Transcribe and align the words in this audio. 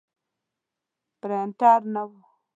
پرنټر 1.19 1.79
نه 1.93 2.03
و. 2.11 2.13